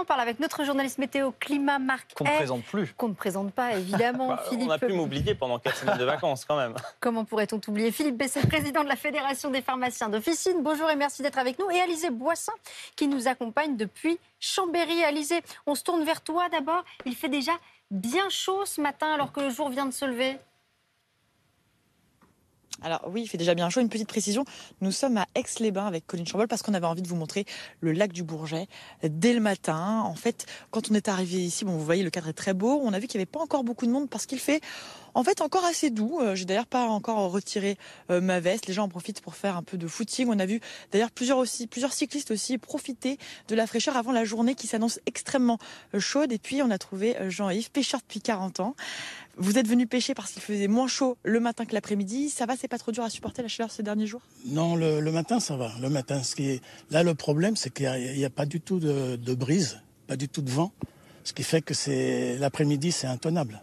[0.00, 2.94] on en parle avec notre journaliste météo climat Marc Qu'on ne présente plus.
[2.96, 4.28] Qu'on ne présente pas, évidemment.
[4.30, 4.68] Bah, Philippe...
[4.68, 6.74] On a pu m'oublier pendant 4 semaines de vacances, quand même.
[7.00, 10.62] Comment pourrait-on t'oublier Philippe Besset, président de la Fédération des pharmaciens d'officine.
[10.62, 11.68] Bonjour et merci d'être avec nous.
[11.70, 12.52] Et Alizé Boissin,
[12.96, 15.04] qui nous accompagne depuis Chambéry.
[15.04, 16.84] Alizé, on se tourne vers toi d'abord.
[17.04, 17.52] Il fait déjà
[17.90, 20.38] bien chaud ce matin alors que le jour vient de se lever.
[22.82, 23.80] Alors oui, il fait déjà bien chaud.
[23.80, 24.44] Une petite précision,
[24.80, 27.44] nous sommes à Aix-les-Bains avec Colline Chambol parce qu'on avait envie de vous montrer
[27.80, 28.68] le lac du Bourget
[29.02, 30.02] dès le matin.
[30.04, 32.80] En fait, quand on est arrivé ici, bon, vous voyez, le cadre est très beau.
[32.82, 34.60] On a vu qu'il n'y avait pas encore beaucoup de monde parce qu'il fait
[35.14, 36.18] en fait encore assez doux.
[36.20, 37.76] Euh, j'ai d'ailleurs pas encore retiré
[38.10, 38.66] euh, ma veste.
[38.66, 40.28] Les gens en profitent pour faire un peu de footing.
[40.28, 40.60] On a vu
[40.92, 45.00] d'ailleurs plusieurs aussi, plusieurs cyclistes aussi profiter de la fraîcheur avant la journée qui s'annonce
[45.06, 45.58] extrêmement
[45.94, 46.32] euh, chaude.
[46.32, 48.74] Et puis on a trouvé Jean-Yves, pêcheur depuis 40 ans.
[49.36, 52.30] Vous êtes venu pêcher parce qu'il faisait moins chaud le matin que l'après-midi.
[52.30, 54.22] Ça va, c'est pas trop dur à supporter la chaleur ces derniers jours?
[54.46, 55.72] Non, le, matin ça va.
[55.80, 58.80] Le matin, ce qui est là le problème, c'est qu'il n'y a, pas du tout
[58.80, 60.72] de, de brise, pas du tout de vent,
[61.24, 63.62] ce qui fait que c'est l'après-midi, c'est intenable.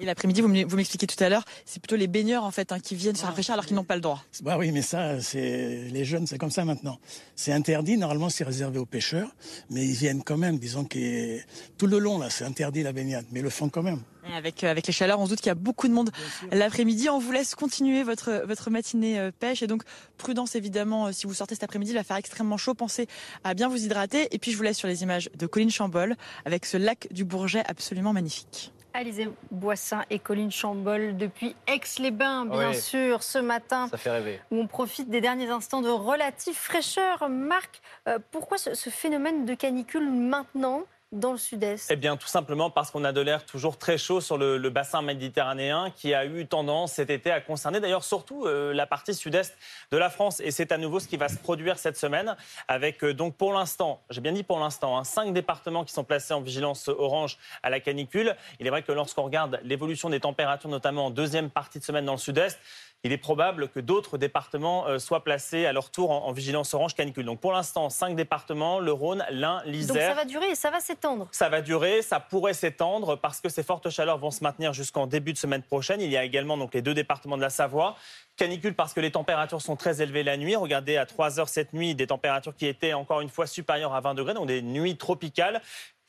[0.00, 2.94] Et l'après-midi, vous m'expliquez tout à l'heure, c'est plutôt les baigneurs en fait hein, qui
[2.94, 4.22] viennent se rafraîchir alors qu'ils n'ont pas le droit.
[4.42, 6.98] Bah oui, mais ça, c'est les jeunes, c'est comme ça maintenant.
[7.34, 7.96] C'est interdit.
[7.96, 9.28] Normalement, c'est réservé aux pêcheurs,
[9.70, 10.58] mais ils viennent quand même.
[10.58, 11.38] Disons que
[11.76, 14.00] tout le long là, c'est interdit la baignade, mais ils le font quand même.
[14.32, 16.10] avec, euh, avec les chaleurs, on se doute qu'il y a beaucoup de monde
[16.52, 17.08] l'après-midi.
[17.08, 19.62] On vous laisse continuer votre, votre matinée euh, pêche.
[19.62, 19.82] Et donc,
[20.16, 22.74] prudence évidemment, euh, si vous sortez cet après-midi, il va faire extrêmement chaud.
[22.74, 23.08] Pensez
[23.42, 24.28] à bien vous hydrater.
[24.30, 27.24] Et puis, je vous laisse sur les images de Colline Chambol avec ce lac du
[27.24, 28.72] Bourget absolument magnifique.
[28.94, 33.88] Alizé Boissin et Colline Chambol depuis Aix-les-Bains, bien sûr, ce matin.
[33.88, 34.40] Ça fait rêver.
[34.50, 37.28] Où on profite des derniers instants de relative fraîcheur.
[37.28, 40.84] Marc, euh, pourquoi ce phénomène de canicule maintenant?
[41.10, 44.20] Dans le sud-est Eh bien, tout simplement parce qu'on a de l'air toujours très chaud
[44.20, 48.74] sur le, bassin méditerranéen qui a eu tendance cet été à concerner d'ailleurs surtout euh,
[48.74, 49.56] la partie sud-est
[49.90, 50.40] de la France.
[50.40, 52.36] Et c'est à nouveau ce qui va se produire cette semaine
[52.68, 56.04] avec euh, donc pour l'instant, j'ai bien dit pour l'instant, hein, cinq départements qui sont
[56.04, 58.36] placés en vigilance orange à la canicule.
[58.60, 62.04] Il est vrai que lorsqu'on regarde l'évolution des températures, notamment en deuxième partie de semaine
[62.04, 62.58] dans le sud-est,
[63.04, 66.94] il est probable que d'autres départements euh, soient placés à leur tour en, vigilance orange
[66.94, 67.24] canicule.
[67.24, 69.94] Donc pour l'instant, cinq départements, le Rhône, l'Ain, l'Isère.
[69.94, 70.97] Donc ça va durer et ça va s'étendre
[71.30, 75.06] Ça va durer, ça pourrait s'étendre parce que ces fortes chaleurs vont se maintenir jusqu'en
[75.06, 76.00] début de semaine prochaine.
[76.00, 77.96] Il y a également donc les deux départements de la Savoie.
[78.36, 80.56] Canicule parce que les températures sont très élevées la nuit.
[80.56, 84.00] Regardez à 3 heures cette nuit, des températures qui étaient encore une fois supérieures à
[84.00, 85.60] 20 degrés, donc des nuits tropicales.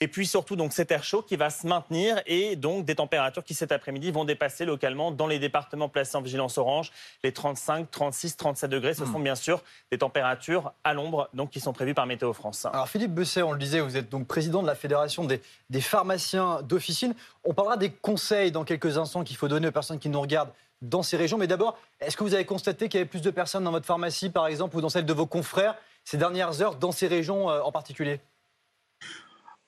[0.01, 3.43] Et puis surtout donc cet air chaud qui va se maintenir et donc des températures
[3.43, 6.91] qui cet après-midi vont dépasser localement dans les départements placés en vigilance orange
[7.23, 8.93] les 35, 36, 37 degrés.
[8.93, 9.11] Ce hmm.
[9.11, 9.61] sont bien sûr
[9.91, 12.65] des températures à l'ombre donc qui sont prévues par Météo France.
[12.65, 15.81] Alors Philippe Besset, on le disait, vous êtes donc président de la fédération des, des
[15.81, 17.13] pharmaciens d'officine.
[17.43, 20.51] On parlera des conseils dans quelques instants qu'il faut donner aux personnes qui nous regardent
[20.81, 21.37] dans ces régions.
[21.37, 23.85] Mais d'abord, est-ce que vous avez constaté qu'il y avait plus de personnes dans votre
[23.85, 27.49] pharmacie, par exemple, ou dans celle de vos confrères ces dernières heures dans ces régions
[27.49, 28.21] euh, en particulier?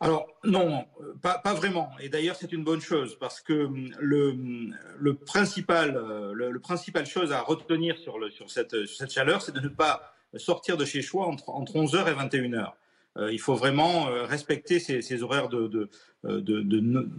[0.02, 0.84] Alors non,
[1.22, 1.92] pas, vraiment.
[2.00, 6.60] Et d'ailleurs, c'est une bonne chose parce que hum, le, hum, le principal, euh, le,
[6.60, 8.76] principal chose à retenir sur, sur, cette,
[9.12, 12.72] chaleur, c'est de ne pas sortir de chez soi entre, entre 11h et 21h.
[13.18, 15.90] Euh, il faut vraiment euh, respecter ces, horaires de, de,
[16.24, 17.10] de,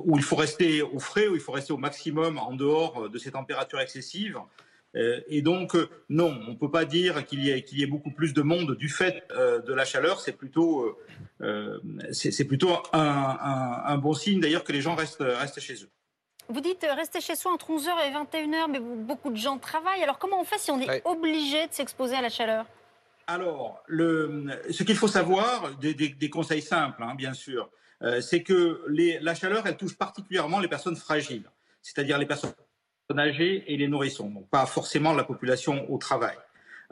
[0.00, 3.18] où il faut rester au frais, où il faut rester au maximum en dehors de
[3.18, 4.38] ces températures excessives.
[4.96, 7.82] Euh, et donc, euh, non, on ne peut pas dire qu'il y, ait, qu'il y
[7.82, 10.20] ait beaucoup plus de monde du fait euh, de la chaleur.
[10.20, 10.98] C'est plutôt,
[12.12, 15.90] c'est, plutôt un, bon signe d'ailleurs que les gens restent, restent chez eux.
[16.48, 20.02] Vous dites rester chez soi entre 11h et 21h, mais beaucoup de gens travaillent.
[20.02, 22.66] Alors comment on fait si on est obligé de s'exposer à la chaleur?
[23.28, 27.70] Alors, le, ce qu'il faut savoir, des, conseils simples, hein, bien sûr,
[28.20, 31.48] c'est que les, la chaleur, elle touche particulièrement les personnes fragiles,
[31.80, 32.52] c'est-à-dire les personnes
[33.16, 36.36] âgés et les nourrissons, donc pas forcément la population au travail.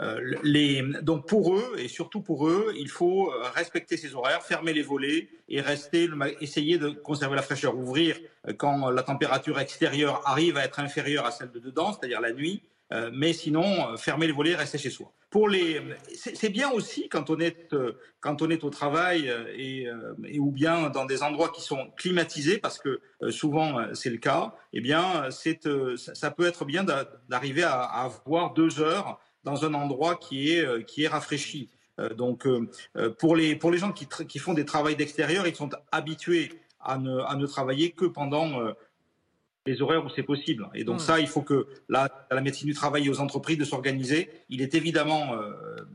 [0.01, 4.73] Euh, donc pour eux, et surtout pour eux, il faut euh, respecter ces horaires, fermer
[4.73, 6.09] les volets et rester,
[6.41, 8.17] essayer de conserver la fraîcheur, ouvrir
[8.49, 12.33] euh, quand la température extérieure arrive à être inférieure à celle de dedans, c'est-à-dire la
[12.33, 15.13] nuit, euh, mais sinon, euh, fermer les volets, rester chez soi.
[15.31, 15.81] Pour les,
[16.13, 19.87] c'est bien aussi quand on est euh, quand on est au travail et,
[20.41, 23.01] ou bien dans des endroits qui sont climatisés, parce que
[23.31, 24.57] souvent c'est le cas.
[24.73, 26.85] Eh bien, c'est ça peut être bien
[27.29, 31.71] d'arriver à, avoir deux heures dans un endroit qui est qui est rafraîchi.
[32.17, 32.49] Donc,
[33.21, 36.51] pour les pour les gens qui, qui font des travaux d'extérieur, ils sont habitués
[36.81, 38.75] à ne, à ne travailler que pendant
[39.67, 40.69] les horaires où c'est possible.
[40.75, 41.01] Et donc hmm.
[41.01, 44.31] ça, il faut que la, la médecine du travail et aux entreprises de s'organiser.
[44.49, 45.53] Il est évidemment euh,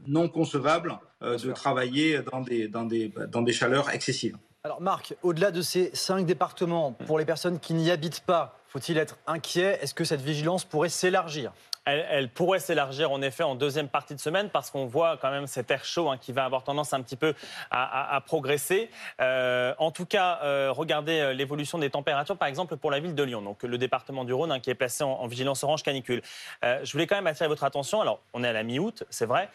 [0.07, 4.37] non concevable euh, de travailler dans des, dans, des, dans des chaleurs excessives.
[4.63, 8.97] Alors Marc, au-delà de ces cinq départements, pour les personnes qui n'y habitent pas, faut-il
[8.97, 9.77] être inquiet?
[9.81, 11.53] Est-ce que cette vigilance pourrait s'élargir?
[11.85, 15.47] Elle, pourrait s'élargir en effet en deuxième partie de semaine parce qu'on voit quand même
[15.47, 17.33] cet air chaud hein, qui va avoir tendance un petit peu
[17.71, 18.89] à, progresser.
[19.21, 23.13] Euh, en tout cas, euh, regardez euh, l'évolution des températures, par exemple pour la ville
[23.13, 26.21] de Lyon, donc le département du Rhône hein, qui est placé en, vigilance orange canicule.
[26.63, 28.01] je voulais quand même attirer votre attention.
[28.01, 29.49] Alors, on est à la mi-août, c'est vrai,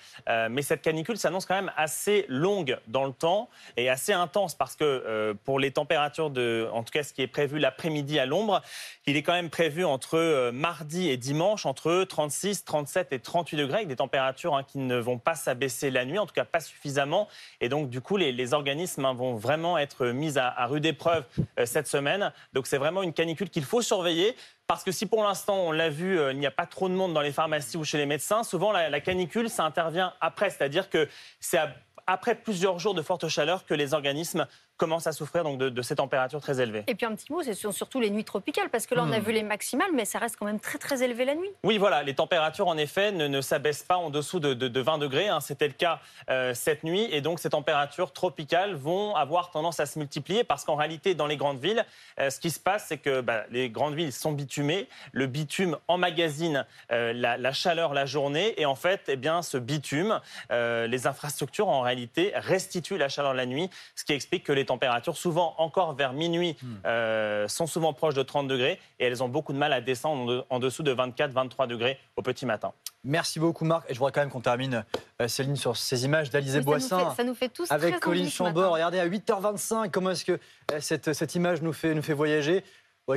[0.51, 4.77] mais cette canicule s'annonce quand même assez longue dans le temps et assez intense parce
[4.77, 8.63] que pour les températures de, en tout cas, ce qui est prévu l'après-midi à l'ombre,
[9.07, 13.77] il est quand même prévu entre mardi et dimanche entre 36, 37 et 38 degrés,
[13.77, 16.61] avec des températures hein, qui ne vont pas s'abaisser la nuit, en tout cas pas
[16.61, 17.29] suffisamment.
[17.63, 21.25] Et donc, du coup, les, organismes hein, vont vraiment être mis à, rude épreuve
[21.59, 22.31] euh, cette semaine.
[22.53, 24.37] Donc, c'est vraiment une canicule qu'il faut surveiller.
[24.67, 26.95] Parce que si pour l'instant, on l'a vu, euh, il n'y a pas trop de
[26.95, 30.51] monde dans les pharmacies ou chez les médecins, souvent la, la canicule, ça intervient après.
[30.51, 31.09] C'est-à-dire que
[31.41, 31.59] c'est
[32.07, 34.47] après plusieurs jours de forte chaleur que les organismes
[34.81, 36.85] commence à souffrir donc de, ces températures très élevées.
[36.87, 39.19] Et puis un petit mot, c'est surtout les nuits tropicales, parce que là on a
[39.19, 39.23] hmm.
[39.23, 41.51] vu les maximales, mais ça reste quand même très très élevé la nuit.
[41.65, 45.29] Oui, voilà, les températures en effet ne, s'abaissent pas en dessous de, 20 degrés.
[45.29, 45.41] Hein.
[45.41, 46.01] C'était le cas
[46.31, 50.65] euh, cette nuit, et donc ces températures tropicales vont avoir tendance à se multiplier, parce
[50.65, 51.85] qu'en réalité, dans les grandes villes,
[52.19, 55.77] euh, ce qui se passe, c'est que bah, les grandes villes sont bitumées, le bitume
[55.89, 61.69] emmagasine euh, la, chaleur la journée, et en fait, eh bien, ce bitume, les infrastructures
[61.69, 65.95] en réalité restituent la chaleur la nuit, ce qui explique que les températures, souvent encore
[65.95, 66.67] vers minuit, hmm.
[66.87, 70.47] euh, sont souvent proches de 30 degrés et elles ont beaucoup de mal à descendre
[70.49, 72.73] en dessous de 24-23 degrés au petit matin.
[73.03, 73.91] Merci beaucoup Marc.
[73.91, 74.85] Et je voudrais quand même qu'on termine,
[75.21, 77.13] euh, Céline, sur ces images d'Alizé Boissin.
[77.17, 78.75] Ça nous fait, tous Avec Colline Chambord.
[78.75, 80.39] Regardez à 8h25, comment est-ce que
[80.73, 82.63] euh, cette, cette, image nous fait, nous fait voyager?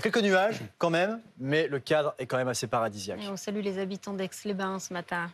[0.02, 3.20] quelques nuages quand même, mais le cadre est quand même assez paradisiaque.
[3.22, 5.30] Et on salue les habitants d'Aix-les-Bains ce matin.